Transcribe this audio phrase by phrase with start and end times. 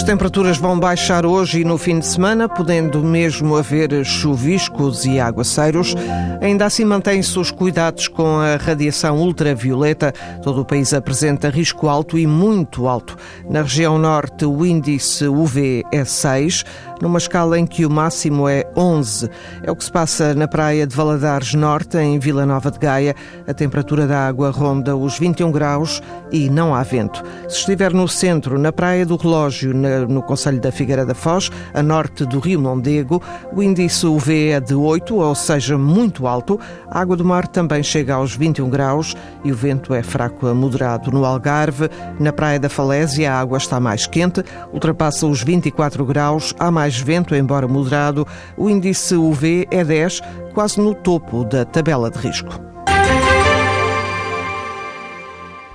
[0.00, 5.20] As temperaturas vão baixar hoje e no fim de semana, podendo mesmo haver chuviscos e
[5.20, 5.94] aguaceiros.
[6.40, 10.10] Ainda assim, mantêm-se os cuidados com a radiação ultravioleta.
[10.42, 13.14] Todo o país apresenta risco alto e muito alto.
[13.48, 16.64] Na região norte, o índice UV é 6,
[17.02, 19.28] numa escala em que o máximo é 11.
[19.62, 23.14] É o que se passa na praia de Valadares Norte, em Vila Nova de Gaia.
[23.46, 27.22] A temperatura da água ronda os 21 graus e não há vento.
[27.48, 29.74] Se estiver no centro, na Praia do Relógio,
[30.08, 33.22] no Conselho da Figueira da Foz, a norte do Rio Mondego,
[33.52, 36.58] o índice UV é de 8, ou seja, muito alto.
[36.88, 40.54] A água do mar também chega aos 21 graus e o vento é fraco a
[40.54, 41.10] moderado.
[41.10, 46.54] No Algarve, na Praia da Falésia, a água está mais quente, ultrapassa os 24 graus,
[46.58, 48.26] há mais vento, embora moderado.
[48.56, 50.20] O índice UV é 10,
[50.54, 52.69] quase no topo da tabela de risco.